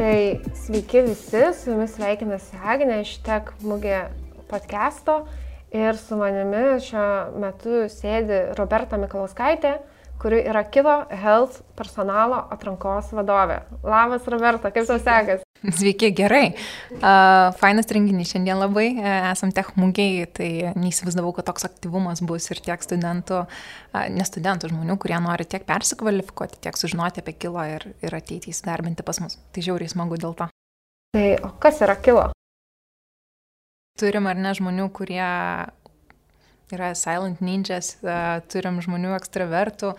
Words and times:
Tai 0.00 0.40
sveiki 0.56 1.02
visi, 1.04 1.40
su 1.52 1.74
jumis 1.74 1.90
sveikinasi 1.92 2.56
Agnė 2.64 3.02
iš 3.02 3.10
Tek 3.20 3.50
Mugė 3.60 3.98
podcast'o 4.48 5.18
ir 5.76 5.98
su 6.00 6.16
manimi 6.16 6.78
šiuo 6.80 7.36
metu 7.42 7.82
sėdi 7.92 8.38
Roberta 8.56 8.96
Mikalauskaitė, 8.96 9.74
kuri 10.24 10.40
yra 10.48 10.64
Kilo 10.72 11.02
Health 11.12 11.60
personalo 11.76 12.40
atrankos 12.56 13.12
vadovė. 13.12 13.60
Labas, 13.84 14.24
Roberta, 14.24 14.72
kaip 14.72 14.88
tau 14.88 14.96
sekas? 15.04 15.44
Sveiki, 15.76 16.08
gerai. 16.16 16.54
Uh, 16.94 17.50
fainas 17.60 17.88
renginys 17.92 18.30
šiandien 18.32 18.56
labai, 18.56 18.86
esam 19.28 19.50
tech 19.52 19.74
mugiai, 19.76 20.24
tai 20.32 20.48
neįsivaizdavau, 20.80 21.34
kad 21.36 21.50
toks 21.50 21.66
aktyvumas 21.68 22.22
bus 22.24 22.48
ir 22.54 22.62
tiek 22.64 22.80
studentų, 22.80 23.42
uh, 23.44 24.06
ne 24.08 24.24
studentų 24.24 24.70
žmonių, 24.72 24.96
kurie 25.02 25.18
nori 25.20 25.44
tiek 25.44 25.66
persikvalifikuoti, 25.68 26.62
tiek 26.64 26.80
sužinoti 26.80 27.20
apie 27.20 27.34
kilo 27.36 27.64
ir, 27.68 27.84
ir 28.00 28.16
ateiti 28.16 28.54
įsidarbinti 28.54 29.04
pas 29.04 29.20
mus. 29.20 29.36
Tai 29.52 29.66
žiauriai 29.66 29.92
smagu 29.92 30.16
dėl 30.20 30.32
to. 30.38 30.48
Tai 31.12 31.26
o 31.44 31.52
kas 31.60 31.82
yra 31.84 31.98
kilo? 32.00 32.24
Turim 34.00 34.30
ar 34.32 34.40
ne 34.40 34.54
žmonių, 34.56 34.88
kurie 34.96 35.20
yra 36.72 36.90
silent 36.96 37.44
ninjas, 37.44 37.98
uh, 38.00 38.40
turim 38.48 38.80
žmonių 38.80 39.12
ekstravertų, 39.18 39.92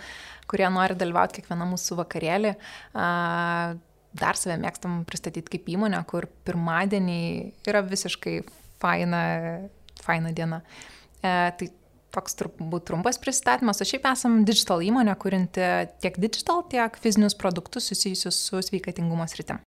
kurie 0.50 0.66
nori 0.74 0.98
dalyvauti 0.98 1.38
kiekvieną 1.38 1.70
mūsų 1.76 2.02
vakarėlį. 2.02 2.58
Uh, 2.98 3.78
dar 4.18 4.40
save 4.40 4.58
mėgstam 4.62 5.04
pristatyti 5.08 5.58
kaip 5.58 5.70
įmonę, 5.72 6.02
kur 6.10 6.28
pirmadienį 6.48 7.22
yra 7.70 7.84
visiškai 7.86 8.42
faina, 8.82 9.22
faina 10.04 10.34
diena. 10.36 10.62
E, 11.22 11.32
tai 11.58 11.70
toks 12.12 12.36
turbūt 12.40 12.88
trumpas 12.90 13.20
pristatymas, 13.22 13.82
o 13.82 13.88
šiaip 13.88 14.08
esam 14.12 14.42
digital 14.48 14.84
įmonė, 14.84 15.16
kurinti 15.20 15.68
tiek 16.04 16.18
digital, 16.20 16.64
tiek 16.72 16.98
fizinius 17.02 17.38
produktus 17.40 17.88
susijusius 17.92 18.40
su 18.50 18.62
sveikatingumo 18.68 19.28
sritim. 19.32 19.62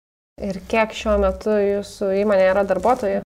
Ir 0.44 0.59
kiek 0.70 0.96
šiuo 0.98 1.20
metu 1.22 1.53
jūsų 1.53 2.09
įmonė 2.23 2.50
yra 2.50 2.66
darbuotojų? 2.68 3.22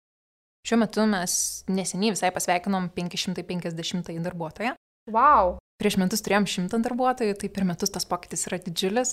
Šiuo 0.67 0.81
metu 0.81 1.05
mes 1.07 1.33
neseniai 1.71 2.11
visai 2.11 2.33
pasveikinom 2.35 2.89
550 2.95 4.11
darbuotoją. 4.25 4.75
Wow. 5.07 5.55
Prieš 5.77 5.99
metus 6.01 6.23
turėjom 6.25 6.47
šimtą 6.49 6.79
darbuotojų, 6.81 7.35
tai 7.37 7.47
per 7.53 7.65
metus 7.69 7.91
tas 7.93 8.07
pokytis 8.09 8.47
yra 8.49 8.57
didžiulis, 8.65 9.11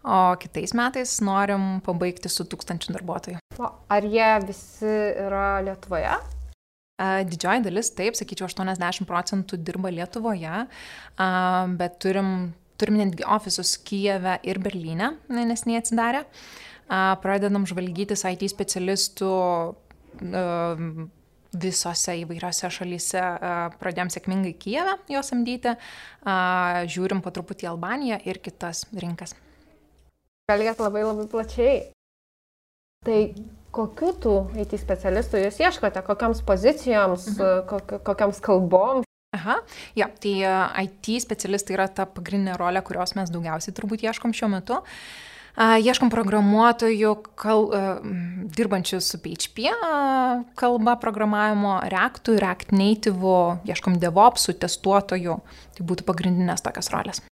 o 0.00 0.20
kitais 0.40 0.72
metais 0.72 1.10
norim 1.20 1.82
pabaigti 1.84 2.30
su 2.32 2.46
tūkstančiu 2.48 2.94
darbuotojų. 2.94 3.42
O 3.60 3.68
ar 3.92 4.06
jie 4.08 4.30
visi 4.46 4.94
yra 5.26 5.58
Lietuvoje? 5.66 6.14
Didžioji 7.28 7.66
dalis, 7.66 7.92
taip, 7.92 8.16
sakyčiau, 8.16 8.48
80 8.48 9.04
procentų 9.04 9.58
dirba 9.60 9.92
Lietuvoje, 9.92 10.62
bet 11.76 11.98
turim, 12.00 12.30
turim 12.80 12.96
netgi 13.02 13.28
ofisus 13.36 13.74
Kijeve 13.84 14.38
ir 14.48 14.56
Berlyne, 14.64 15.18
nes 15.28 15.66
neatsidarė. 15.68 16.24
Pradedam 17.20 17.68
žvalgytis 17.68 18.24
IT 18.24 18.48
specialistų 18.56 19.34
visose 21.62 22.14
įvairiose 22.22 22.70
šalyse 22.72 23.22
pradėjom 23.80 24.12
sėkmingai 24.12 24.54
Kijevą 24.60 24.96
juos 25.12 25.32
samdyti, 25.32 25.74
žiūrim 26.92 27.22
po 27.24 27.32
truputį 27.34 27.70
Albaniją 27.72 28.20
ir 28.28 28.40
kitas 28.44 28.84
rinkas. 28.94 29.36
Kalbėt 30.50 30.80
labai 30.82 31.02
labai 31.06 31.26
plačiai. 31.30 31.76
Tai 33.06 33.20
kokiu 33.74 34.12
tų 34.22 34.36
IT 34.62 34.78
specialistų 34.82 35.42
jūs 35.44 35.60
ieškote, 35.62 36.02
kokiams 36.06 36.42
pozicijoms, 36.46 37.28
mhm. 37.34 37.66
kok, 37.70 37.98
kokiams 38.06 38.40
kalboms? 38.42 39.06
Aha, 39.36 39.58
ja, 39.98 40.06
tai 40.22 40.38
IT 40.86 41.18
specialistai 41.20 41.74
yra 41.76 41.90
ta 41.92 42.06
pagrindinė 42.08 42.54
rolė, 42.56 42.80
kurios 42.86 43.12
mes 43.18 43.30
daugiausiai 43.34 43.74
turbūt 43.76 44.06
ieškom 44.06 44.32
šiuo 44.34 44.48
metu. 44.54 44.78
Uh, 44.80 45.26
Ieškom 45.56 46.10
programuotojų, 46.12 47.14
kal, 47.40 47.62
dirbančių 48.58 48.98
su 49.00 49.16
PHP 49.24 49.70
kalba 50.60 50.96
programavimo, 51.00 51.78
Reactų, 51.88 52.34
React 52.42 52.74
Native, 52.76 53.36
ieškom 53.64 53.96
DevOpsų, 54.02 54.58
testuotojų. 54.60 55.38
Tai 55.78 55.86
būtų 55.88 56.04
pagrindinės 56.04 56.60
tokios 56.60 56.92
rolės. 56.92 57.22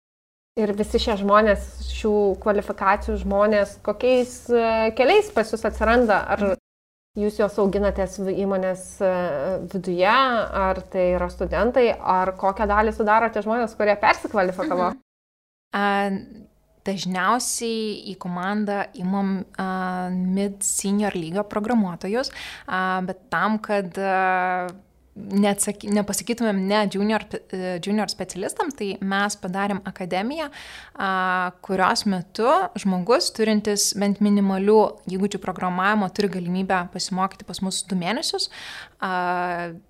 Ir 0.57 0.73
visi 0.79 1.03
šie 1.03 1.19
žmonės, 1.21 1.67
šių 1.99 2.15
kvalifikacijų 2.41 3.19
žmonės, 3.27 3.77
kokiais 3.84 4.39
keliais 4.97 5.29
pas 5.34 5.53
jūs 5.53 5.67
atsiranda? 5.69 6.23
Ar 6.25 6.47
jūs 7.21 7.43
juos 7.43 7.61
auginatės 7.61 8.17
įmonės 8.25 8.87
viduje, 9.69 10.09
ar 10.09 10.81
tai 10.95 11.11
yra 11.19 11.29
studentai, 11.29 11.91
ar 11.93 12.33
kokią 12.41 12.71
dalį 12.73 12.97
sudaro 12.97 13.29
tie 13.34 13.45
žmonės, 13.45 13.77
kurie 13.77 13.99
persikvalifikavo? 14.01 14.95
Mhm. 15.75 16.51
Dažniausiai 16.84 18.12
į 18.12 18.17
komandą 18.21 18.83
imam 19.00 19.39
uh, 19.41 20.09
mid-senior 20.12 21.17
lygio 21.17 21.47
programuotojus, 21.49 22.31
uh, 22.31 23.00
bet 23.06 23.22
tam, 23.33 23.56
kad 23.65 23.97
uh, 24.00 24.69
neatsaky, 25.15 25.89
nepasakytumėm 25.95 26.59
ne 26.69 26.81
junior, 26.91 27.25
junior 27.85 28.11
specialistam, 28.11 28.73
tai 28.75 28.95
mes 29.05 29.37
padarėm 29.39 29.81
akademiją, 29.87 30.49
kurios 31.65 32.05
metu 32.11 32.49
žmogus 32.81 33.31
turintis 33.37 33.93
bent 34.01 34.21
minimalių 34.25 34.79
įgūdžių 35.15 35.41
programavimo 35.43 36.09
turi 36.15 36.33
galimybę 36.35 36.81
pasimokyti 36.95 37.47
pas 37.49 37.63
mus 37.65 37.83
du 37.89 37.99
mėnesius, 37.99 38.49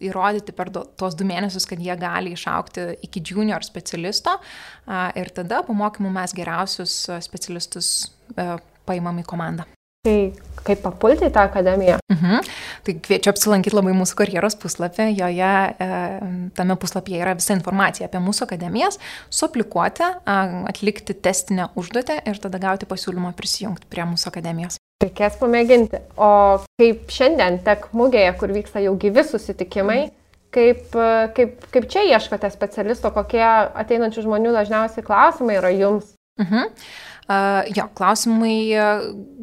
įrodyti 0.04 0.56
per 0.56 0.72
tos 0.74 1.16
du 1.16 1.28
mėnesius, 1.28 1.68
kad 1.70 1.80
jie 1.80 1.96
gali 2.00 2.34
išaukti 2.36 2.90
iki 3.06 3.22
junior 3.24 3.64
specialisto 3.64 4.36
ir 5.16 5.32
tada 5.36 5.62
po 5.64 5.76
mokymų 5.76 6.12
mes 6.14 6.36
geriausius 6.36 6.98
specialistus 7.24 7.94
e, 8.36 8.56
paimam 8.88 9.22
į 9.22 9.26
komandą. 9.28 9.68
Tai 10.04 10.16
kaip 10.64 10.80
papulti 10.84 11.28
į 11.28 11.32
tą 11.32 11.44
akademiją? 11.48 11.98
Mhm. 12.12 12.48
Tai 12.84 12.94
kviečiu 13.06 13.30
apsilankyti 13.32 13.76
labai 13.76 13.94
mūsų 13.96 14.18
karjeros 14.18 14.56
puslapį, 14.60 15.06
joje 15.16 15.52
e, 15.80 15.88
tame 16.56 16.76
puslapyje 16.80 17.20
yra 17.24 17.32
visa 17.38 17.56
informacija 17.56 18.08
apie 18.08 18.20
mūsų 18.24 18.44
akademijas, 18.44 19.00
suaplikuoti, 19.32 20.06
atlikti 20.28 21.16
testinę 21.24 21.70
užduotę 21.80 22.18
ir 22.28 22.40
tada 22.40 22.60
gauti 22.60 22.88
pasiūlymą 22.88 23.32
prisijungti 23.38 23.88
prie 23.92 24.04
mūsų 24.10 24.28
akademijos. 24.32 24.76
Reikės 25.04 25.38
pamėginti. 25.40 26.00
O 26.16 26.60
kaip 26.80 27.08
šiandien 27.12 27.58
tek 27.64 27.88
mugėje, 27.96 28.34
kur 28.40 28.52
vyksta 28.52 28.84
jau 28.84 28.94
gyvi 29.00 29.24
susitikimai, 29.28 30.02
kaip, 30.54 30.92
kaip, 31.36 31.64
kaip 31.72 31.88
čia 31.92 32.04
ieškote 32.12 32.52
specialisto, 32.52 33.12
kokie 33.12 33.44
ateinančių 33.44 34.28
žmonių 34.28 34.52
dažniausiai 34.56 35.06
klausimai 35.06 35.58
yra 35.60 35.72
jums? 35.74 36.12
Mhm. 36.40 36.70
Uh, 37.24 37.62
jo, 37.76 37.86
klausimai 37.96 38.74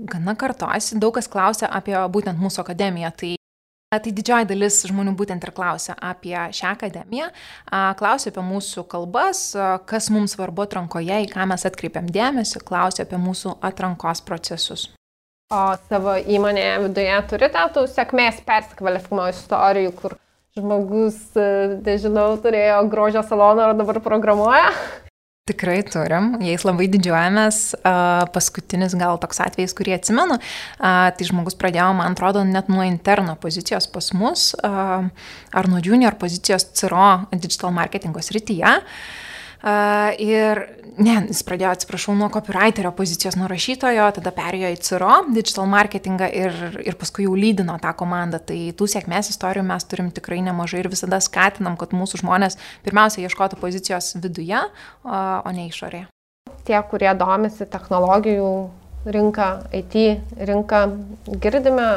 gana 0.05 0.35
kartojasi, 0.37 0.99
daug 1.01 1.15
kas 1.15 1.29
klausia 1.31 1.69
apie 1.71 1.95
būtent 2.13 2.37
mūsų 2.37 2.61
akademiją. 2.61 3.09
Tai, 3.17 3.31
tai 3.95 4.11
didžioji 4.13 4.49
dalis 4.51 4.77
žmonių 4.85 5.15
būtent 5.17 5.47
ir 5.47 5.53
klausia 5.55 5.95
apie 5.97 6.35
šią 6.35 6.75
akademiją, 6.75 7.31
uh, 7.31 7.91
klausia 7.97 8.29
apie 8.29 8.43
mūsų 8.45 8.85
kalbas, 8.91 9.43
uh, 9.57 9.79
kas 9.87 10.11
mums 10.13 10.35
svarbu 10.35 10.67
atrankoje, 10.67 11.23
į 11.25 11.31
ką 11.31 11.47
mes 11.49 11.65
atkreipiam 11.65 12.09
dėmesį, 12.11 12.61
klausia 12.67 13.07
apie 13.07 13.19
mūsų 13.23 13.55
atrankos 13.71 14.21
procesus. 14.27 14.89
O 15.51 15.63
savo 15.89 16.13
įmonėje 16.15 16.75
viduje 16.85 17.15
turite 17.31 17.63
tų 17.75 17.87
sėkmės 17.91 18.43
persikvalifikavimo 18.45 19.25
istorijų, 19.33 19.95
kur 19.97 20.19
žmogus, 20.55 21.17
nežinau, 21.87 22.35
turėjo 22.43 22.83
grožio 22.91 23.23
saloną, 23.27 23.71
o 23.71 23.79
dabar 23.79 23.99
programuoja? 24.05 24.69
Tikrai 25.51 25.81
turim, 25.83 26.35
jais 26.45 26.63
labai 26.63 26.87
didžiuojamės. 26.93 27.61
Paskutinis 28.31 28.95
gal 28.99 29.19
toks 29.19 29.41
atvejis, 29.43 29.75
kurį 29.75 29.97
atsimenu, 29.97 30.37
tai 30.79 31.27
žmogus 31.27 31.57
pradėjo, 31.59 31.89
man 31.97 32.15
atrodo, 32.15 32.45
net 32.47 32.71
nuo 32.71 32.85
interno 32.87 33.35
pozicijos 33.41 33.89
pas 33.91 34.11
mus, 34.15 34.51
ar 34.63 35.71
nuo 35.71 35.81
junior 35.83 36.15
pozicijos 36.21 36.69
CRO 36.77 37.09
digital 37.35 37.75
marketingo 37.75 38.23
srityje. 38.23 38.77
Uh, 38.79 39.27
ir, 39.61 40.61
ne, 40.97 41.15
jis 41.29 41.43
pradėjo, 41.45 41.71
atsiprašau, 41.75 42.15
nuo 42.17 42.31
copywriterio 42.33 42.91
pozicijos, 42.97 43.37
nuo 43.37 43.49
rašytojo, 43.51 44.07
tada 44.17 44.33
perėjo 44.33 44.71
į 44.73 44.79
CIRO, 44.81 45.17
digital 45.35 45.69
marketingą 45.69 46.29
ir, 46.33 46.57
ir 46.81 46.97
paskui 46.99 47.27
jau 47.27 47.35
lydino 47.37 47.77
tą 47.81 47.93
komandą. 47.97 48.41
Tai 48.41 48.57
tų 48.77 48.89
sėkmės 48.95 49.31
istorijų 49.33 49.65
mes 49.67 49.85
turim 49.85 50.09
tikrai 50.13 50.41
nemažai 50.45 50.81
ir 50.81 50.91
visada 50.91 51.21
skatinam, 51.21 51.77
kad 51.77 51.93
mūsų 51.93 52.23
žmonės 52.23 52.57
pirmiausia 52.85 53.25
ieškotų 53.27 53.61
pozicijos 53.61 54.15
viduje, 54.21 54.65
o, 55.05 55.53
ne 55.53 55.69
išorėje. 55.69 56.07
Tie, 56.65 56.77
kurie 56.89 57.11
domisi 57.17 57.65
technologijų 57.69 58.51
rinką, 59.13 59.47
IT 59.77 59.97
rinką, 60.49 60.85
girdime 61.41 61.89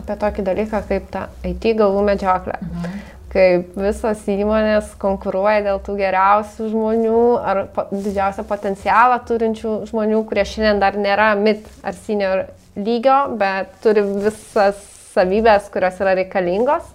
apie 0.00 0.16
tokį 0.18 0.44
dalyką 0.46 0.84
kaip 0.88 1.10
ta 1.12 1.28
IT 1.46 1.72
galvų 1.78 2.06
medžioklė. 2.12 2.60
Mhm 2.62 3.19
kaip 3.30 3.74
visos 3.78 4.22
įmonės 4.30 4.94
konkuruoja 5.00 5.62
dėl 5.68 5.80
tų 5.86 5.96
geriausių 6.00 6.70
žmonių 6.72 7.24
ar 7.38 7.62
po, 7.74 7.86
didžiausią 7.92 8.44
potencialą 8.48 9.20
turinčių 9.28 9.74
žmonių, 9.90 10.24
kurie 10.28 10.46
šiandien 10.48 10.82
dar 10.82 10.98
nėra 10.98 11.32
mid 11.38 11.66
ar 11.86 11.94
senior 11.94 12.48
lygio, 12.76 13.18
bet 13.38 13.76
turi 13.84 14.02
visas 14.26 14.80
savybės, 15.14 15.70
kurios 15.72 16.00
yra 16.02 16.16
reikalingos. 16.18 16.86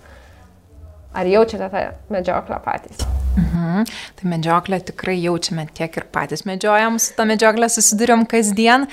Ar 1.16 1.28
jaučiate 1.30 1.70
tą 1.72 1.84
medžioklę 2.12 2.60
patys? 2.66 3.06
Mhm. 3.38 3.84
Tai 4.16 4.30
medžioklę 4.32 4.80
tikrai 4.90 5.16
jaučiame 5.22 5.66
tiek 5.76 5.98
ir 5.98 6.06
patys 6.12 6.46
medžiojam, 6.48 7.00
su 7.00 7.16
tą 7.18 7.26
medžioklę 7.28 7.70
susidurėm 7.72 8.26
kasdien, 8.32 8.88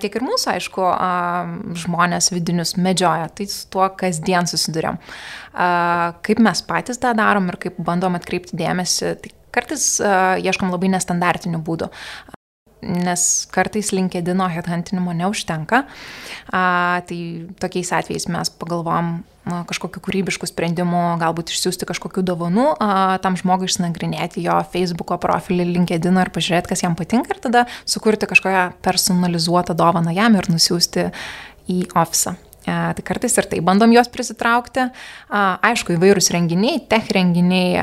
tiek 0.00 0.18
ir 0.18 0.24
mūsų, 0.24 0.50
aišku, 0.56 0.86
žmonės 1.84 2.30
vidinius 2.32 2.76
medžioja, 2.80 3.28
tai 3.36 3.48
su 3.52 3.66
tuo 3.72 3.88
kasdien 3.96 4.48
susidurėm. 4.48 5.00
Kaip 6.28 6.42
mes 6.44 6.64
patys 6.68 7.00
tą 7.02 7.12
darom 7.16 7.48
ir 7.52 7.60
kaip 7.66 7.80
bandom 7.80 8.16
atkreipti 8.18 8.56
dėmesį, 8.60 9.12
tai 9.22 9.34
kartais 9.56 9.86
ieškom 10.44 10.72
labai 10.72 10.92
nestandartinių 10.96 11.62
būdų 11.64 11.92
nes 12.86 13.22
kartais 13.50 13.90
linkedino 13.90 14.46
headhuntinimo 14.52 15.14
neužtenka. 15.16 15.84
A, 16.52 17.00
tai 17.08 17.18
tokiais 17.60 17.92
atvejais 17.96 18.28
mes 18.30 18.52
pagalvom 18.60 19.24
kažkokiu 19.46 20.02
kūrybišku 20.02 20.48
sprendimu, 20.50 21.18
galbūt 21.20 21.52
išsiųsti 21.54 21.88
kažkokiu 21.88 22.24
dovanu, 22.26 22.72
tam 23.22 23.38
žmogui 23.38 23.70
išnagrinėti 23.70 24.42
jo 24.46 24.58
Facebook'o 24.72 25.18
profilį, 25.22 25.68
LinkedIn 25.76 26.18
ir 26.22 26.32
pažiūrėti, 26.34 26.72
kas 26.72 26.82
jam 26.82 26.98
patinka 26.98 27.34
ir 27.34 27.42
tada 27.44 27.66
sukurti 27.86 28.28
kažkokią 28.30 28.66
personalizuotą 28.84 29.76
dovaną 29.78 30.14
jam 30.16 30.38
ir 30.38 30.50
nusiųsti 30.50 31.10
į 31.70 31.86
ofisą. 31.94 32.36
E, 32.66 32.74
tai 32.98 33.02
kartais 33.06 33.38
ir 33.38 33.46
tai 33.46 33.62
bandom 33.62 33.94
juos 33.94 34.10
prisitraukti. 34.10 34.88
Aišku, 35.30 35.94
įvairūs 35.94 36.32
renginiai, 36.34 36.82
tech 36.90 37.12
renginiai 37.14 37.78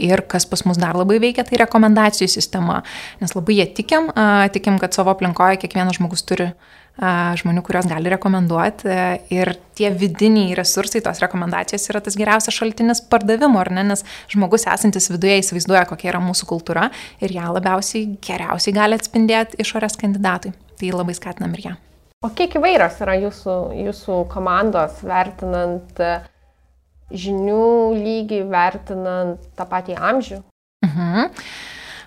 ir 0.00 0.24
kas 0.28 0.46
pas 0.48 0.64
mus 0.64 0.80
dar 0.80 0.96
labai 0.96 1.18
veikia, 1.22 1.44
tai 1.44 1.60
rekomendacijų 1.60 2.30
sistema. 2.32 2.80
Nes 3.20 3.36
labai 3.36 3.60
jie 3.60 3.66
tikim, 3.76 4.08
a, 4.16 4.48
tikim, 4.52 4.80
kad 4.80 4.96
savo 4.96 5.12
aplinkoje 5.12 5.60
kiekvienas 5.62 6.00
žmogus 6.00 6.24
turi 6.26 6.52
žmonių, 7.00 7.62
kuriuos 7.64 7.88
gali 7.88 8.10
rekomenduoti. 8.12 8.88
Ir 9.32 9.54
tie 9.78 9.90
vidiniai 9.90 10.56
resursai, 10.58 11.00
tos 11.04 11.22
rekomendacijos 11.22 11.88
yra 11.90 12.02
tas 12.04 12.16
geriausias 12.18 12.56
šaltinis 12.56 13.02
pardavimo, 13.08 13.60
ar 13.62 13.72
ne? 13.72 13.86
Nes 13.92 14.04
žmogus 14.32 14.66
esantis 14.70 15.08
viduje 15.12 15.40
įsivaizduoja, 15.40 15.86
kokia 15.88 16.12
yra 16.12 16.20
mūsų 16.24 16.48
kultūra 16.50 16.90
ir 17.24 17.32
ją 17.32 17.48
labiausiai 17.56 18.18
geriausiai 18.22 18.76
gali 18.76 18.98
atspindėti 18.98 19.62
išorės 19.62 19.96
kandidatui. 20.00 20.52
Tai 20.78 20.92
labai 20.92 21.16
skatinam 21.16 21.56
ir 21.56 21.66
ją. 21.70 21.74
O 22.22 22.30
kiek 22.30 22.54
įvairios 22.58 23.00
yra 23.02 23.16
jūsų, 23.18 23.56
jūsų 23.88 24.20
komandos 24.30 25.00
vertinant 25.02 25.98
žinių 27.12 27.64
lygį, 27.98 28.44
vertinant 28.52 29.50
tą 29.58 29.66
patį 29.68 29.98
amžių? 29.98 30.38
Mhm. 30.86 31.30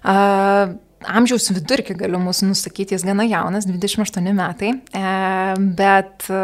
Uh, 0.06 0.76
amžiaus 1.08 1.50
vidurkį 1.54 1.96
galiu 2.00 2.20
mūsų 2.24 2.50
nusakyti, 2.52 2.96
jis 2.96 3.06
gana 3.06 3.26
jaunas, 3.28 3.68
28 3.70 4.36
metai, 4.36 4.74
e, 4.76 5.06
bet 5.78 6.28
e, 6.30 6.42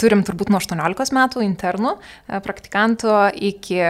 turim 0.00 0.24
turbūt 0.26 0.52
nuo 0.52 0.60
18 0.60 1.16
metų 1.16 1.44
internų 1.46 1.96
e, 1.96 2.40
praktikantų 2.44 3.16
iki, 3.50 3.80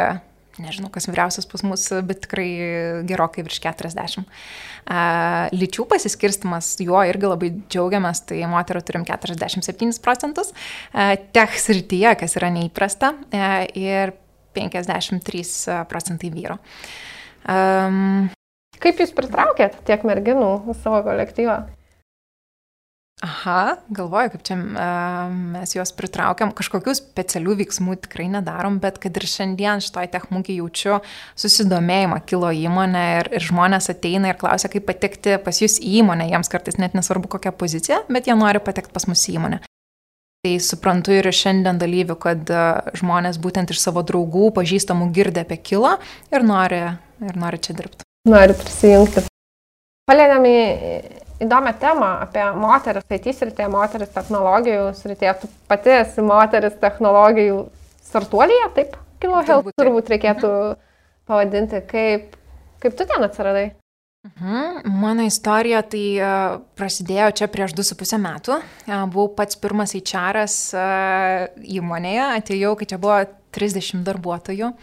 nežinau, 0.61 0.91
kas 0.95 1.09
vyriausias 1.11 1.49
pas 1.51 1.65
mus, 1.67 1.87
bet 2.07 2.25
tikrai 2.27 2.49
gerokai 3.09 3.45
virš 3.47 3.61
40. 3.67 4.27
Lyčių 5.55 5.85
pasiskirstimas, 5.87 6.73
juo 6.83 7.03
irgi 7.07 7.29
labai 7.29 7.53
džiaugiamės, 7.71 8.25
tai 8.31 8.41
moterų 8.51 8.81
turim 8.89 9.05
47 9.07 10.01
procentus, 10.03 10.51
tech 11.37 11.55
srityje, 11.61 12.17
kas 12.25 12.35
yra 12.41 12.51
neįprasta, 12.57 13.13
ir 13.79 14.17
53 14.57 15.85
procentai 15.89 16.33
vyro. 16.35 16.59
Um, 17.47 18.29
Kaip 18.81 19.03
jūs 19.03 19.13
pritraukėt 19.13 19.83
tiek 19.85 20.07
merginų 20.09 20.75
savo 20.81 21.03
kolektyvą? 21.05 21.59
Aha, 23.21 23.77
galvoju, 23.93 24.31
kaip 24.33 24.45
čia 24.49 24.55
uh, 24.57 25.33
mes 25.53 25.75
juos 25.75 25.91
pritraukiam. 25.93 26.55
Kažkokių 26.57 26.95
specialių 26.97 27.59
veiksmų 27.59 27.99
tikrai 28.07 28.31
nedarom, 28.33 28.79
bet 28.81 28.97
kad 29.03 29.19
ir 29.21 29.27
šiandien 29.29 29.85
šitoj 29.85 30.09
techmūkiai 30.15 30.57
jaučiu 30.63 31.03
susidomėjimą 31.43 32.23
kilo 32.25 32.49
įmonė 32.49 33.05
ir, 33.19 33.31
ir 33.37 33.45
žmonės 33.45 33.93
ateina 33.93 34.33
ir 34.33 34.41
klausia, 34.41 34.73
kaip 34.73 34.89
patekti 34.89 35.37
pas 35.45 35.61
jūs 35.61 35.77
į 35.85 35.99
įmonę. 36.01 36.31
Jiems 36.33 36.49
kartais 36.49 36.81
net 36.81 36.97
nesvarbu 36.97 37.29
kokią 37.37 37.53
poziciją, 37.61 38.03
bet 38.09 38.31
jie 38.31 38.41
nori 38.41 38.65
patekti 38.65 38.97
pas 38.97 39.05
mus 39.11 39.29
į 39.29 39.37
įmonę. 39.37 39.63
Tai 40.41 40.59
suprantu 40.65 41.13
ir 41.13 41.29
šiandien 41.29 41.77
dalyvių, 41.77 42.17
kad 42.17 42.59
žmonės 42.97 43.37
būtent 43.45 43.77
iš 43.77 43.85
savo 43.85 44.01
draugų, 44.01 44.49
pažįstamų 44.57 45.13
girdė 45.13 45.45
apie 45.45 45.61
kilą 45.61 45.99
ir 46.33 46.55
nori, 46.55 46.87
ir 47.21 47.37
nori 47.37 47.61
čia 47.61 47.77
dirbti 47.77 48.09
nori 48.29 48.57
prisijungti. 48.57 49.25
Palėdėm 50.11 50.47
į 50.49 50.57
įdomią 51.45 51.73
temą 51.81 52.09
apie 52.27 52.45
moteris 52.59 53.07
IT 53.17 53.31
srityje, 53.37 53.69
moteris 53.73 54.13
technologijų 54.13 54.91
srityje. 54.99 55.35
Tu 55.41 55.51
pati 55.71 55.95
esi 56.01 56.25
moteris 56.25 56.77
technologijų 56.83 57.63
startuolyje, 58.11 58.67
taip? 58.77 58.99
Kilo 59.21 59.41
Health 59.45 59.71
turbūt, 59.71 59.77
turbūt 59.81 60.13
reikėtų 60.15 60.51
pavadinti. 61.29 61.83
Kaip, 61.89 62.37
kaip 62.83 62.97
tu 62.97 63.07
ten 63.09 63.25
atsiradai? 63.25 63.71
Mhm. 64.21 64.83
Mano 65.01 65.25
istorija 65.25 65.81
tai 65.89 66.05
uh, 66.21 66.59
prasidėjo 66.77 67.31
čia 67.41 67.47
prieš 67.49 67.73
2,5 67.79 68.19
metų. 68.21 68.59
Uh, 68.61 69.07
buvau 69.09 69.31
pats 69.33 69.57
pirmas 69.57 69.95
HR-as 69.97 70.57
uh, 70.77 71.47
įmonėje, 71.65 72.27
atėjau, 72.43 72.75
kai 72.77 72.89
čia 72.91 72.99
buvo 73.01 73.23
30 73.57 74.05
darbuotojų. 74.05 74.75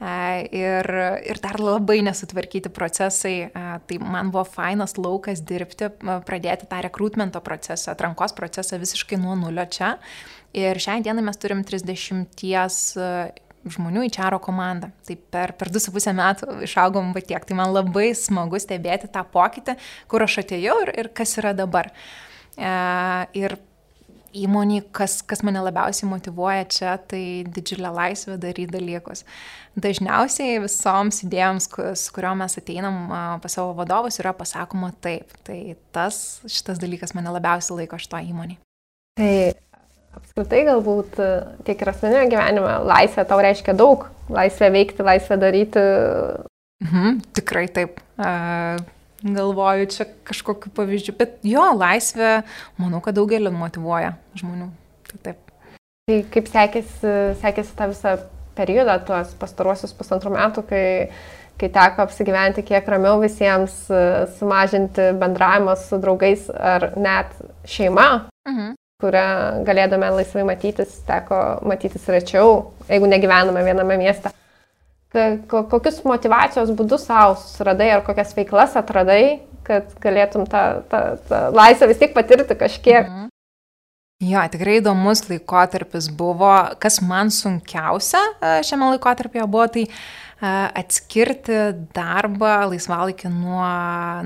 Ir, 0.00 0.86
ir 1.28 1.38
dar 1.44 1.58
labai 1.60 1.98
nesutvarkyti 2.00 2.70
procesai. 2.72 3.50
Tai 3.52 3.98
man 4.00 4.30
buvo 4.32 4.46
fainas 4.48 4.94
laukas 4.96 5.42
dirbti, 5.44 5.90
pradėti 6.24 6.64
tą 6.70 6.78
rekrutmento 6.86 7.42
procesą, 7.44 7.92
atrankos 7.92 8.32
procesą 8.32 8.78
visiškai 8.80 9.18
nuo 9.20 9.36
nulio 9.36 9.66
čia. 9.68 9.90
Ir 10.56 10.80
šią 10.80 11.02
dieną 11.04 11.26
mes 11.26 11.36
turim 11.36 11.60
30 11.68 12.32
žmonių 13.68 14.06
į 14.08 14.12
Čiaro 14.14 14.40
komandą. 14.42 14.90
Tai 15.06 15.16
per, 15.32 15.54
per 15.58 15.70
2,5 15.72 16.14
metų 16.16 16.60
išaugom 16.66 17.14
va 17.16 17.22
tiek. 17.24 17.44
Tai 17.46 17.58
man 17.58 17.74
labai 17.74 18.10
smagu 18.16 18.60
stebėti 18.60 19.10
tą 19.12 19.24
pokytį, 19.34 19.76
kur 20.10 20.24
aš 20.26 20.40
atėjau 20.44 20.78
ir, 20.86 20.94
ir 21.04 21.10
kas 21.16 21.36
yra 21.40 21.52
dabar. 21.56 21.90
E, 22.56 22.70
ir 23.40 23.58
įmonį, 24.36 24.82
kas, 24.94 25.18
kas 25.26 25.42
mane 25.46 25.62
labiausiai 25.64 26.08
motivuoja 26.10 26.66
čia, 26.70 26.94
tai 27.10 27.42
didžiulė 27.50 27.90
laisvė 27.94 28.36
daryti 28.40 28.70
dalykus. 28.76 29.24
Dažniausiai 29.80 30.60
visoms 30.62 31.22
idėjoms, 31.26 31.66
su 31.98 32.14
kuriuo 32.14 32.36
mes 32.38 32.56
ateinam 32.60 33.00
pas 33.42 33.58
savo 33.58 33.74
vadovus, 33.78 34.20
yra 34.22 34.34
pasakoma 34.36 34.92
taip. 35.02 35.34
Tai 35.46 35.58
tas, 35.94 36.40
šitas 36.46 36.80
dalykas 36.82 37.14
mane 37.18 37.32
labiausiai 37.34 37.82
laiko 37.82 37.98
šito 38.00 38.22
įmonį. 38.30 38.60
Tai 39.18 39.32
apskritai 40.18 40.62
galbūt 40.68 41.18
tiek 41.66 41.82
ir 41.82 41.92
asmeninio 41.92 42.28
gyvenime 42.32 42.78
laisvė 42.88 43.26
tau 43.28 43.40
reiškia 43.42 43.74
daug. 43.78 44.08
Laisvė 44.30 44.70
veikti, 44.74 45.04
laisvė 45.06 45.38
daryti. 45.42 45.82
Mhm, 46.84 47.20
tikrai 47.36 47.66
taip. 47.74 48.00
Uh, 48.20 48.78
galvoju 49.22 49.86
čia 49.92 50.06
kažkokiu 50.24 50.72
pavyzdžiu, 50.76 51.14
bet 51.18 51.36
jo, 51.44 51.62
laisvė, 51.76 52.40
manau, 52.80 53.02
kad 53.04 53.16
daugelį 53.18 53.52
motivuoja 53.52 54.14
žmonių. 54.38 54.70
Tai 55.10 55.20
taip. 55.26 55.52
Tai 56.08 56.20
kaip 56.34 56.48
sekėsi, 56.50 57.16
sekėsi 57.42 57.76
tą 57.76 57.90
visą 57.92 58.14
periodą, 58.58 58.96
tuos 59.06 59.34
pastaruosius 59.40 59.92
pusantrų 59.96 60.32
metų, 60.34 60.64
kai, 60.70 60.84
kai 61.60 61.70
teko 61.72 62.06
apsigyventi 62.06 62.64
kiek 62.66 62.88
ramiau 62.90 63.20
visiems, 63.22 63.76
sumažinti 64.38 65.12
bendravimą 65.20 65.76
su 65.78 66.00
draugais 66.02 66.48
ar 66.50 66.92
net 66.96 67.36
šeima, 67.68 68.08
mhm. 68.48 68.74
Kurią 69.00 69.64
galėdame 69.66 70.12
laisvai 70.18 70.44
matytis, 70.48 71.00
teko 71.08 71.60
matytis 71.66 72.04
rečiau, 72.12 72.70
jeigu 72.88 73.08
negyvename 73.10 73.64
viename 73.66 73.98
mieste 74.00 74.34
kokius 75.10 76.02
motivacijos 76.06 76.70
būdus 76.76 77.08
savo 77.08 77.34
susiradai 77.40 77.90
ar 77.96 78.04
kokias 78.06 78.34
veiklas 78.36 78.76
atradai, 78.78 79.40
kad 79.66 79.90
galėtum 80.02 80.46
tą, 80.50 80.82
tą, 80.90 81.00
tą 81.28 81.40
laisvę 81.54 81.90
vis 81.90 81.98
tiek 81.98 82.14
patirti 82.14 82.56
kažkiek. 82.58 83.06
Mhm. 83.06 83.26
Jo, 84.20 84.42
tikrai 84.52 84.78
įdomus 84.82 85.24
laikotarpis 85.30 86.10
buvo. 86.12 86.52
Kas 86.80 87.00
man 87.00 87.30
sunkiausia 87.32 88.20
e, 88.20 88.58
šiame 88.68 88.90
laikotarpyje 88.92 89.46
buvo, 89.48 89.64
tai 89.72 89.86
e, 89.86 89.92
atskirti 90.82 91.62
darbą 91.96 92.66
laisvalaikį 92.68 93.32
nuo, 93.32 93.64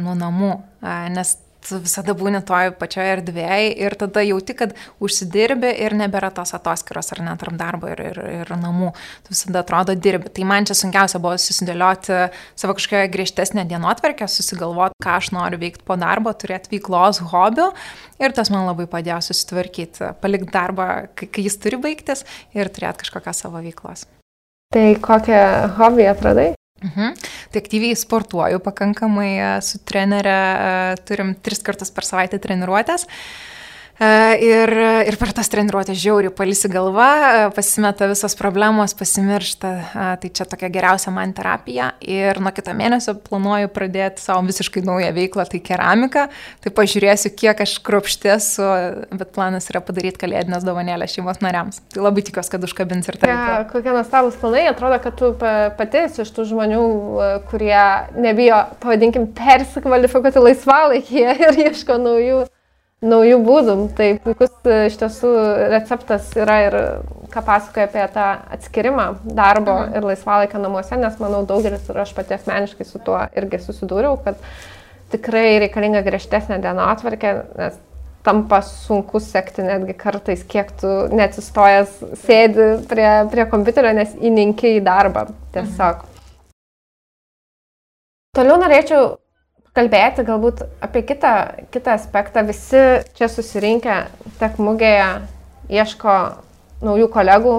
nuo 0.02 0.16
namų. 0.18 0.50
E, 0.82 0.96
nes 1.14 1.36
tu 1.64 1.78
visada 1.82 2.14
būni 2.16 2.40
toj 2.46 2.72
pačioje 2.78 3.16
erdvėje 3.18 3.74
ir 3.84 3.96
tada 4.00 4.22
jauti, 4.24 4.56
kad 4.58 4.74
užsidirbi 5.02 5.70
ir 5.84 5.96
nebėra 5.98 6.30
tos 6.34 6.54
atoskiros 6.56 7.12
ar 7.14 7.22
net 7.24 7.40
tarp 7.42 7.56
darbo 7.60 7.90
ir, 7.92 8.02
ir, 8.10 8.20
ir 8.42 8.52
namų. 8.60 8.92
Tu 9.26 9.34
visada 9.34 9.62
atrodo 9.64 9.96
dirbi. 9.96 10.32
Tai 10.34 10.48
man 10.48 10.68
čia 10.68 10.76
sunkiausia 10.78 11.20
buvo 11.22 11.36
susidėlioti 11.40 12.18
savo 12.60 12.76
kažkokią 12.78 13.04
griežtesnę 13.14 13.66
dienotvarkę, 13.70 14.28
susigalvoti, 14.30 14.98
ką 15.04 15.18
aš 15.20 15.30
noriu 15.36 15.60
veikti 15.62 15.86
po 15.86 15.98
darbo, 16.00 16.34
turėti 16.36 16.76
veiklos, 16.76 17.22
hobių 17.32 17.70
ir 18.22 18.34
tas 18.36 18.52
man 18.52 18.68
labai 18.68 18.88
padėjo 18.90 19.20
susitvarkyti, 19.28 20.14
palikti 20.22 20.52
darbą, 20.54 20.90
kai, 21.18 21.30
jis 21.46 21.58
turi 21.62 21.80
baigtis 21.80 22.26
ir 22.56 22.70
turėti 22.72 23.04
kažkokią 23.04 23.34
savo 23.36 23.62
veiklos. 23.64 24.06
Tai 24.74 24.86
kokią 25.02 25.40
hobį 25.78 26.06
atradai? 26.10 26.50
Mhm. 26.84 27.16
Tai 27.52 27.62
aktyviai 27.62 27.96
sportuoju 27.96 28.60
pakankamai 28.60 29.32
e, 29.38 29.50
su 29.64 29.80
trenere, 29.88 30.36
e, 30.36 31.02
turim 31.08 31.34
tris 31.40 31.64
kartus 31.64 31.92
per 31.94 32.04
savaitę 32.04 32.40
treniruotės. 32.42 33.06
E, 33.08 33.53
ir, 34.00 34.72
ir 35.06 35.16
per 35.20 35.30
tas 35.36 35.48
treniruotės 35.52 35.98
žiauriai 36.00 36.32
palisi 36.34 36.68
galva, 36.72 37.08
e, 37.14 37.50
pasimeta 37.54 38.08
visos 38.10 38.34
problemos, 38.34 38.94
pasimiršta. 38.98 39.70
E, 39.70 40.06
tai 40.22 40.30
čia 40.34 40.46
tokia 40.50 40.70
geriausia 40.72 41.12
man 41.14 41.34
terapija. 41.36 41.92
Ir 42.02 42.40
nuo 42.42 42.50
kito 42.54 42.74
mėnesio 42.74 43.14
planuoju 43.28 43.70
pradėti 43.74 44.24
savo 44.24 44.42
visiškai 44.48 44.82
naują 44.86 45.12
veiklą, 45.14 45.46
tai 45.50 45.60
keramika. 45.62 46.26
Tai 46.64 46.72
pažiūrėsiu, 46.74 47.30
kiek 47.38 47.62
aš 47.64 47.76
kruopštėsiu, 47.86 48.66
bet 49.14 49.30
planas 49.36 49.70
yra 49.70 49.82
padaryti 49.84 50.24
kalėdinės 50.24 50.66
dovanėlės 50.66 51.14
šeimos 51.14 51.38
nariams. 51.44 51.82
Tai 51.94 52.02
labai 52.08 52.24
tikiuosi, 52.26 52.50
kad 52.54 52.66
užkabins 52.66 53.10
ir 53.10 53.20
tai. 53.20 53.30
Ja, 53.30 53.60
kokie 53.70 53.94
nuostabus 53.94 54.38
planai, 54.40 54.66
atrodo, 54.72 54.98
kad 55.04 55.18
tu 55.20 55.30
pati 55.38 56.04
esi 56.08 56.24
iš 56.24 56.34
tų 56.34 56.48
žmonių, 56.50 56.82
kurie 57.52 57.78
nebijo, 58.18 58.64
pavadinkim, 58.82 59.30
persikvalifikuoti 59.38 60.42
laisvalaikį 60.48 61.24
ir 61.46 61.64
ieško 61.68 62.00
naujų 62.02 62.44
naujų 63.02 63.38
būdų. 63.44 63.76
Tai 63.98 64.08
puikus 64.24 64.52
e, 64.66 64.84
iš 64.90 64.98
tiesų 65.00 65.32
receptas 65.72 66.30
yra 66.38 66.58
ir 66.66 66.76
ką 67.32 67.42
pasakoja 67.46 67.88
apie 67.88 68.04
tą 68.14 68.28
atskirimą 68.56 69.08
darbo 69.24 69.78
mhm. 69.80 69.96
ir 69.98 70.08
laisvalaikio 70.12 70.60
namuose, 70.62 70.98
nes 71.00 71.18
manau 71.22 71.42
daugelis 71.48 71.88
ir 71.90 72.04
aš 72.04 72.14
pati 72.16 72.36
asmeniškai 72.36 72.86
su 72.88 73.02
tuo 73.04 73.18
irgi 73.36 73.60
susidūriau, 73.64 74.18
kad 74.24 74.38
tikrai 75.14 75.58
reikalinga 75.64 76.04
griežtesnė 76.06 76.60
dienotvarkė, 76.62 77.34
nes 77.58 77.82
tampa 78.24 78.62
sunku 78.64 79.20
sekti 79.20 79.66
netgi 79.66 79.92
kartais, 80.00 80.46
kiek 80.48 80.70
tu 80.80 80.92
neatsistojęs 81.12 81.98
sėdi 82.22 82.70
prie, 82.88 83.08
prie 83.32 83.44
kompiuterio, 83.52 83.92
nes 83.98 84.16
įninkiai 84.16 84.78
į 84.78 84.84
darbą 84.86 85.26
tiesiog. 85.52 86.00
Mhm. 86.00 86.10
Toliau 88.34 88.56
norėčiau 88.58 89.12
kalbėti 89.74 90.24
galbūt 90.26 90.62
apie 90.84 91.02
kitą, 91.06 91.34
kitą 91.74 91.96
aspektą. 91.98 92.44
Visi 92.46 92.82
čia 93.18 93.28
susirinkę 93.30 93.96
tek 94.40 94.58
mugėje 94.62 95.08
ieško 95.72 96.18
naujų 96.84 97.08
kolegų, 97.14 97.56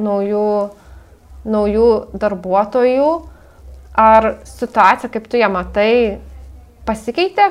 naujų, 0.00 0.46
naujų 1.44 1.90
darbuotojų. 2.14 3.10
Ar 3.92 4.30
situacija, 4.48 5.10
kaip 5.12 5.26
tu 5.28 5.36
ją 5.36 5.50
matai, 5.52 6.16
pasikeitė, 6.88 7.50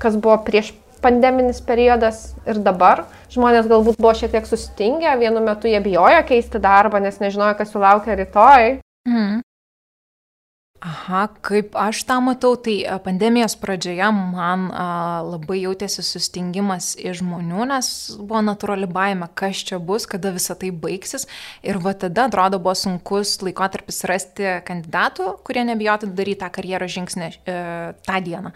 kas 0.00 0.16
buvo 0.16 0.38
prieš 0.46 0.72
pandeminis 1.04 1.60
periodas 1.60 2.30
ir 2.48 2.62
dabar. 2.64 3.04
Žmonės 3.34 3.68
galbūt 3.68 3.98
buvo 4.00 4.14
šiek 4.16 4.32
tiek 4.32 4.46
sustingę, 4.48 5.12
vienu 5.20 5.42
metu 5.44 5.68
jie 5.68 5.82
bijojo 5.84 6.22
keisti 6.24 6.60
darbą, 6.62 7.02
nes 7.04 7.20
nežinojo, 7.20 7.58
kas 7.58 7.74
jų 7.74 7.82
laukia 7.84 8.16
rytoj. 8.16 8.78
Mm. 9.04 9.42
Aha, 10.84 11.22
kaip 11.40 11.78
aš 11.80 12.02
tą 12.04 12.18
matau, 12.20 12.58
tai 12.60 12.74
pandemijos 13.00 13.54
pradžioje 13.56 14.04
man 14.12 14.66
a, 14.68 15.22
labai 15.24 15.62
jautėsi 15.62 16.02
sustingimas 16.04 16.90
iš 17.00 17.22
žmonių, 17.22 17.62
nes 17.70 17.86
buvo 18.18 18.42
natūrali 18.44 18.84
baime, 18.92 19.30
kas 19.32 19.62
čia 19.64 19.78
bus, 19.80 20.04
kada 20.04 20.34
visa 20.34 20.52
tai 20.60 20.68
baigsis. 20.76 21.24
Ir 21.64 21.78
va 21.80 21.94
tada, 21.96 22.26
atrodo, 22.28 22.60
buvo 22.60 22.74
sunkus 22.76 23.38
laikotarpis 23.40 24.04
rasti 24.10 24.58
kandidatų, 24.68 25.30
kurie 25.46 25.62
nebijotų 25.70 26.10
daryti 26.12 26.42
tą 26.42 26.50
karjeros 26.52 26.92
žingsnį 26.98 27.28
e, 27.32 27.54
tą 28.04 28.18
dieną. 28.26 28.52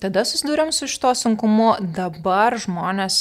Tada 0.00 0.22
susidūrėm 0.24 0.70
su 0.72 0.88
šito 0.88 1.10
sunkumu, 1.18 1.74
dabar 1.92 2.56
žmonės, 2.62 3.18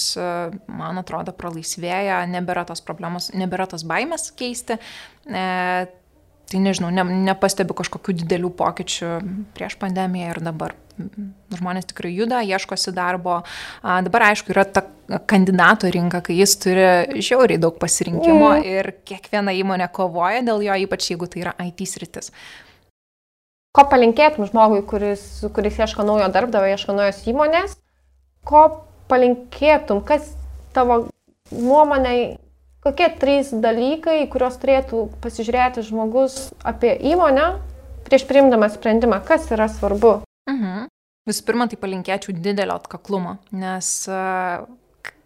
man 0.70 1.01
atrodo, 1.01 1.34
pralaisvėja, 1.36 2.22
nebėra 2.30 2.63
tos 2.70 2.80
problemos, 2.86 3.34
nebėra 3.36 3.68
tos 3.74 3.84
baimės 3.89 4.30
keisti. 4.38 4.80
E, 5.27 5.44
tai 6.53 6.62
nežinau, 6.62 6.91
ne, 6.93 7.03
nepastebiu 7.25 7.75
kažkokių 7.79 8.13
didelių 8.22 8.51
pokyčių 8.60 9.12
prieš 9.57 9.75
pandemiją 9.81 10.36
ir 10.36 10.41
dabar. 10.45 10.75
Žmonės 11.53 11.88
tikrai 11.89 12.12
juda, 12.13 12.43
ieškosi 12.45 12.93
darbo. 12.93 13.39
A, 13.81 13.98
dabar, 14.05 14.27
aišku, 14.29 14.53
yra 14.53 14.67
ta 14.69 14.86
kandidato 15.29 15.89
rinka, 15.91 16.22
kai 16.25 16.38
jis 16.38 16.53
turi 16.62 16.86
žiauriai 17.17 17.62
daug 17.62 17.79
pasirinkimo 17.81 18.51
mm. 18.60 18.67
ir 18.69 18.91
kiekviena 19.07 19.55
įmonė 19.57 19.89
kovoja 19.93 20.43
dėl 20.45 20.62
jo, 20.67 20.77
ypač 20.86 21.10
jeigu 21.10 21.27
tai 21.31 21.43
yra 21.48 21.55
IT 21.65 21.81
sritis. 21.89 22.29
Ko 23.74 23.88
palinkėtum 23.89 24.45
žmogui, 24.45 24.83
kuris, 24.86 25.25
kuris 25.55 25.81
ieško 25.81 26.05
naujo 26.05 26.29
darbdavio, 26.29 26.75
ieško 26.75 26.93
naujos 26.93 27.24
įmonės? 27.25 27.74
Ko 28.45 28.67
palinkėtum, 29.10 30.03
kas 30.05 30.29
tavo 30.77 31.07
nuomonė 31.50 32.38
kokie 32.84 33.10
trys 33.20 33.54
dalykai, 33.63 34.24
kuriuos 34.32 34.60
turėtų 34.62 35.06
pasižiūrėti 35.24 35.86
žmogus 35.88 36.52
apie 36.68 36.94
įmonę 37.13 37.54
prieš 38.08 38.28
priimdamas 38.30 38.75
sprendimą, 38.78 39.22
kas 39.25 39.48
yra 39.56 39.70
svarbu? 39.72 40.20
Mhm. 40.52 40.90
Visų 41.30 41.46
pirma, 41.48 41.70
tai 41.72 41.80
palinkėčiau 41.80 42.36
didelio 42.36 42.75
atkaklumo, 42.75 43.38
nes 43.56 43.94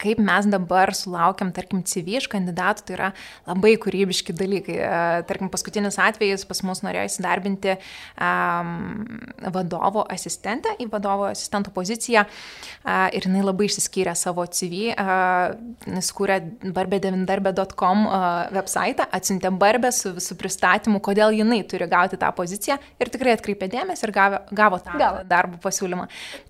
kaip 0.01 0.22
mes 0.22 0.48
dabar 0.50 0.94
sulaukiam, 0.96 1.51
tarkim, 1.56 1.82
CV 1.88 2.18
iš 2.20 2.27
kandidatų, 2.32 2.86
tai 2.88 2.96
yra 2.98 3.10
labai 3.48 3.74
kūrybiški 3.82 4.36
dalykai. 4.38 4.77
E, 4.77 5.01
tarkim, 5.30 5.50
paskutinis 5.54 5.98
atvejis 6.01 6.46
pas 6.48 6.62
mus 6.68 6.84
norėjo 6.86 7.08
įsidarbinti 7.10 7.75
um, 7.77 9.06
vadovo 9.54 10.06
asistentę 10.13 10.75
į 10.82 10.89
vadovo 10.92 11.27
asistento 11.32 11.74
poziciją 11.74 12.24
uh, 12.27 13.08
ir 13.16 13.27
jinai 13.27 13.44
labai 13.46 13.68
išsiskyrė 13.70 14.13
savo 14.18 14.46
CV, 14.46 14.92
uh, 14.94 15.56
jis 15.98 16.12
kūrė 16.18 16.39
barbedevindarbė.com 16.75 18.06
uh, 18.08 18.27
website, 18.56 19.06
atsiuntė 19.18 19.51
barbę 19.58 19.92
su 19.96 20.13
visų 20.18 20.38
pristatymu, 20.39 21.01
kodėl 21.04 21.36
jinai 21.38 21.63
turi 21.70 21.89
gauti 21.89 22.20
tą 22.22 22.32
poziciją 22.38 22.77
ir 23.01 23.13
tikrai 23.13 23.36
atkreipė 23.38 23.70
dėmesį 23.74 24.08
ir 24.08 24.16
gavo, 24.16 24.42
gavo 24.56 24.82
tą 24.84 24.98
Gal. 25.00 25.22
darbo 25.30 25.60
pasiūlymą. 25.63 26.08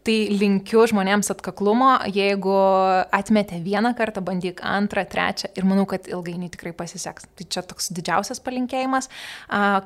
Tai 0.07 0.17
linkiu 0.41 0.85
žmonėms 0.91 1.31
atkaklumo, 1.33 1.93
jeigu 2.13 2.57
atmė 3.15 3.36
atmetė 3.37 3.61
vieną 3.63 3.93
kartą, 3.95 4.21
bandyk 4.21 4.61
antrą, 4.65 5.05
trečią 5.05 5.49
ir 5.55 5.65
manau, 5.65 5.85
kad 5.85 6.07
ilgainiui 6.09 6.49
tikrai 6.49 6.73
pasiseks. 6.73 7.27
Tai 7.37 7.45
čia 7.45 7.61
toks 7.61 7.91
didžiausias 7.93 8.41
palinkėjimas. 8.41 9.09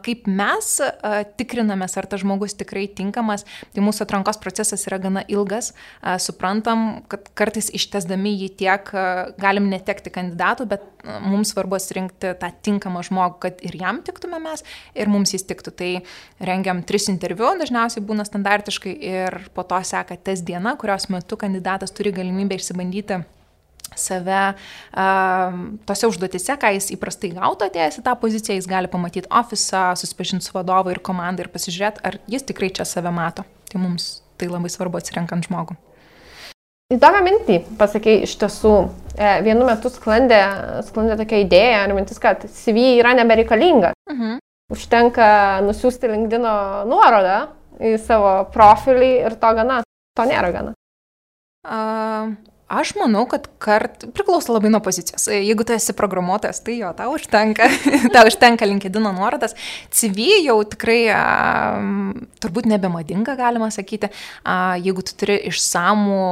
Kaip 0.05 0.27
mes 0.27 0.69
tikrinamės, 1.39 1.97
ar 1.97 2.07
tas 2.07 2.21
žmogus 2.23 2.55
tikrai 2.55 2.87
tinkamas, 2.87 3.45
tai 3.73 3.83
mūsų 3.83 4.05
atrankos 4.05 4.39
procesas 4.41 4.85
yra 4.87 5.01
gana 5.01 5.23
ilgas. 5.27 5.73
Suprantam, 6.23 7.03
kad 7.11 7.27
kartais 7.35 7.71
ištesdami 7.73 8.33
jį 8.37 8.49
tiek 8.61 8.93
galim 9.41 9.69
netekti 9.71 10.13
kandidatų, 10.13 10.69
bet 10.71 10.87
mums 11.25 11.51
svarbu 11.51 11.75
atsirinkti 11.79 12.35
tą 12.39 12.51
tinkamą 12.63 13.01
žmogų, 13.07 13.39
kad 13.47 13.63
ir 13.65 13.75
jam 13.79 14.03
tiktume 14.05 14.39
mes, 14.43 14.63
ir 14.95 15.11
mums 15.11 15.33
jis 15.33 15.47
tiktų. 15.49 15.75
Tai 15.81 15.91
rengiam 16.45 16.83
tris 16.85 17.09
interviu, 17.11 17.49
dažniausiai 17.59 18.05
būna 18.05 18.25
standartiškai 18.27 18.95
ir 19.11 19.39
po 19.55 19.65
to 19.67 19.81
seka 19.87 20.19
tes 20.21 20.45
diena, 20.45 20.77
kurios 20.79 21.09
metu 21.11 21.39
kandidatas 21.41 21.93
turi 21.95 22.13
galimybę 22.15 22.59
išsibandyti 22.61 23.23
save 23.95 24.39
uh, 24.53 25.59
tose 25.85 26.09
užduotise, 26.09 26.55
ką 26.59 26.73
jis 26.77 26.91
įprastai 26.95 27.33
gautų 27.35 27.67
atėjęs 27.67 27.99
į 28.01 28.05
tą 28.05 28.15
poziciją, 28.21 28.57
jis 28.59 28.69
gali 28.69 28.91
pamatyti 28.91 29.29
ofisą, 29.29 29.91
susipažinti 29.99 30.47
su 30.47 30.55
vadovu 30.55 30.93
ir 30.93 31.01
komanda 31.03 31.43
ir 31.43 31.51
pasižiūrėti, 31.53 32.03
ar 32.07 32.19
jis 32.31 32.47
tikrai 32.47 32.71
čia 32.73 32.87
save 32.87 33.13
mato. 33.13 33.45
Tai 33.71 33.83
mums 33.83 34.21
tai 34.39 34.49
labai 34.51 34.71
svarbu 34.73 34.99
atsirenkant 34.99 35.47
žmogų. 35.47 35.77
Įdomią 36.91 37.21
mintį, 37.23 37.57
pasakai, 37.79 38.17
iš 38.25 38.33
tiesų, 38.41 38.73
e, 39.15 39.27
vienu 39.45 39.63
metu 39.63 39.87
sklandė, 39.93 40.41
sklandė 40.89 41.15
tokia 41.21 41.39
idėja 41.45 41.85
ir 41.85 41.93
mintis, 41.95 42.19
kad 42.19 42.43
CV 42.51 42.97
yra 42.99 43.13
nebereikalinga. 43.15 43.93
Mhm. 44.11 44.39
Užtenka 44.71 45.27
nusiųsti 45.63 46.07
LinkedIn 46.07 46.47
nuorodą 46.87 47.39
į 47.79 47.97
savo 47.99 48.33
profilį 48.53 49.11
ir 49.27 49.35
to 49.39 49.51
gana. 49.55 49.81
To 50.15 50.23
nėra 50.27 50.51
gana. 50.51 50.73
Uh, 51.63 52.31
Aš 52.71 52.93
manau, 52.95 53.25
kad 53.27 53.49
kart 53.59 54.05
priklauso 54.15 54.53
labai 54.53 54.69
nuo 54.71 54.79
pozicijos. 54.83 55.25
Jeigu 55.27 55.65
tu 55.67 55.75
esi 55.75 55.91
programuotojas, 55.97 56.61
tai 56.63 56.77
jo, 56.77 56.91
tau 56.95 57.11
užtenka, 57.17 57.67
tau 58.15 58.29
užtenka 58.29 58.67
LinkedIn 58.69 59.03
nuorodas. 59.03 59.57
CV 59.91 60.29
jau 60.45 60.55
tikrai 60.71 61.01
a, 61.11 61.19
turbūt 62.39 62.69
nebemadinga, 62.71 63.35
galima 63.39 63.67
sakyti. 63.75 64.07
A, 64.47 64.77
jeigu 64.79 65.03
tu 65.03 65.17
turi 65.19 65.35
išsamų, 65.51 66.23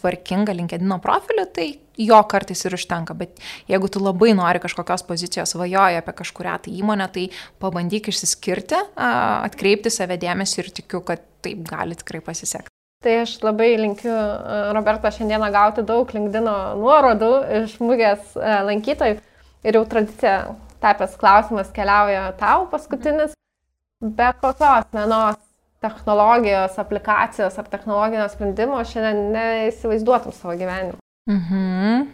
tvarkingą 0.00 0.58
LinkedIn 0.58 0.98
profilį, 1.04 1.46
tai 1.54 1.68
jo 2.00 2.18
kartais 2.26 2.66
ir 2.66 2.74
užtenka, 2.74 3.14
bet 3.14 3.38
jeigu 3.70 3.86
tu 3.86 4.02
labai 4.02 4.34
nori 4.34 4.58
kažkokios 4.66 5.06
pozicijos, 5.06 5.54
vajoji 5.54 6.02
apie 6.02 6.18
kažkuria 6.24 6.58
tai 6.64 6.74
įmonę, 6.74 7.06
tai 7.14 7.28
pabandyk 7.62 8.10
išsiskirti, 8.10 8.82
atkreipti 8.98 9.94
save 9.94 10.18
dėmesį 10.18 10.64
ir 10.64 10.74
tikiu, 10.82 11.04
kad 11.06 11.22
taip 11.44 11.62
gali 11.70 11.94
tikrai 12.02 12.24
pasisekti. 12.24 12.74
Tai 13.04 13.14
aš 13.20 13.34
labai 13.44 13.74
linkiu 13.76 14.08
e, 14.08 14.58
Roberto 14.72 15.10
šiandieną 15.12 15.50
gauti 15.52 15.84
daug 15.84 16.08
LinkedIn 16.08 16.48
nuorodų 16.80 17.30
iš 17.60 17.76
mugės 17.84 18.32
e, 18.32 18.54
lankytojų. 18.70 19.18
Ir 19.64 19.76
jau 19.78 19.82
tradicija 19.88 20.36
tapęs 20.80 21.18
klausimas 21.20 21.72
keliauja 21.76 22.30
tau 22.40 22.64
paskutinis. 22.72 23.36
Be 24.00 24.30
kokios 24.40 24.88
vienos 24.92 25.40
technologijos, 25.84 26.78
aplikacijos 26.80 27.56
ar 27.60 27.68
technologinio 27.72 28.26
sprendimo 28.32 28.80
šiandien 28.88 29.32
neįsivaizduotum 29.36 30.32
savo 30.32 30.56
gyvenimo. 30.60 31.00
Mhm. 31.28 32.08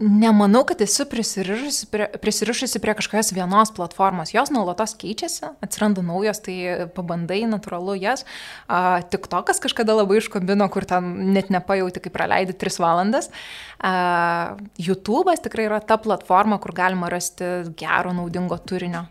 Nemanau, 0.00 0.62
kad 0.68 0.80
esu 0.80 1.04
prisirišusi 1.08 1.86
prie, 1.92 2.06
prisirišusi 2.22 2.80
prie 2.82 2.94
kažkokios 2.96 3.32
vienos 3.36 3.72
platformos. 3.76 4.32
Jos 4.34 4.50
nuolatos 4.54 4.94
keičiasi, 4.98 5.50
atsiranda 5.64 6.04
naujos, 6.04 6.40
tai 6.44 6.86
pabandai 6.96 7.42
natūralu 7.48 7.96
jas. 8.00 8.24
Uh, 8.68 9.00
Tik 9.10 9.28
tokas 9.32 9.60
kažkada 9.62 9.96
labai 9.96 10.20
iškabino, 10.20 10.68
kur 10.72 10.86
ten 10.88 11.32
net 11.34 11.50
nepajauti, 11.52 12.02
kai 12.04 12.12
praleidi 12.14 12.56
3 12.56 12.80
valandas. 12.82 13.30
Uh, 13.76 14.56
YouTube'as 14.80 15.44
tikrai 15.44 15.68
yra 15.68 15.80
ta 15.84 16.00
platforma, 16.00 16.60
kur 16.62 16.74
galima 16.76 17.10
rasti 17.12 17.68
gero, 17.78 18.14
naudingo 18.16 18.58
turinio. 18.58 19.06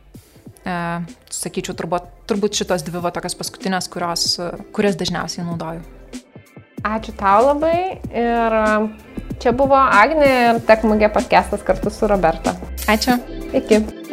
Uh, 0.65 1.05
sakyčiau, 1.29 1.77
turbūt, 1.77 2.09
turbūt 2.29 2.61
šitos 2.61 2.85
dvi 2.87 3.03
va 3.03 3.13
tokios 3.13 3.37
paskutinės, 3.37 3.89
kurios, 3.93 4.31
kurias 4.73 4.97
dažniausiai 4.97 5.45
naudoju. 5.45 5.85
Ačiū 6.85 7.13
tau 7.17 7.47
labai 7.47 7.97
ir 8.13 8.55
Čia 9.41 9.51
buvo 9.57 9.77
Agnė 9.77 10.31
ir 10.49 10.63
Tekmugė 10.67 11.11
podcastas 11.13 11.65
kartu 11.65 11.93
su 11.93 12.09
Roberta. 12.09 12.55
Ačiū. 12.91 13.19
Iki. 13.55 14.04